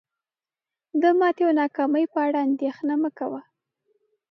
[1.01, 3.41] د ماتي او ناکامی په اړه اندیښنه مه کوه